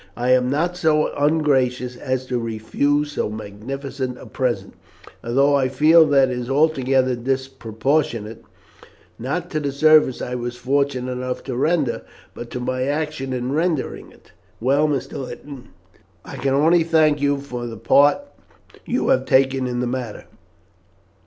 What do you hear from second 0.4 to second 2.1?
not so ungracious